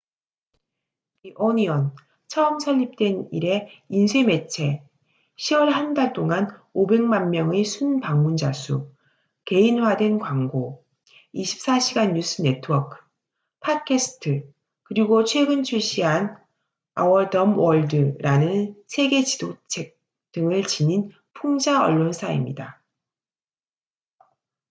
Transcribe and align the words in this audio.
"the 1.21 1.35
onion 1.39 1.91
처음 2.27 2.57
설립된 2.57 3.27
이래 3.31 3.69
인쇄 3.89 4.23
매체 4.23 4.81
10월 5.37 5.69
한 5.69 5.93
달 5.93 6.11
동안 6.11 6.47
500만 6.73 7.25
명의 7.29 7.63
순 7.63 7.99
방문자 7.99 8.51
수 8.51 8.89
개인화된 9.45 10.17
광고 10.17 10.83
24시간 11.35 12.13
뉴스 12.13 12.41
네트워크 12.41 12.97
팟캐스트 13.59 14.51
그리고 14.81 15.23
최근 15.23 15.61
출시한 15.61 16.35
"our 16.99 17.29
dumb 17.29 17.59
world""라는 17.59 18.73
세계 18.87 19.23
지도책 19.23 19.99
등을 20.31 20.63
지닌 20.65 21.11
풍자 21.35 21.85
언론사입니다. 21.85 22.81